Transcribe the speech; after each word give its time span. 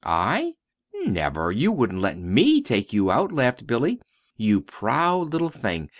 "I? 0.03 0.55
Never! 1.05 1.51
You 1.51 1.71
wouldn't 1.71 2.01
let 2.01 2.17
me 2.17 2.59
take 2.63 2.91
you 2.91 3.11
out," 3.11 3.31
laughed 3.31 3.67
Billy. 3.67 4.01
"You 4.35 4.59
proud 4.61 5.31
little 5.31 5.49
thing! 5.51 5.89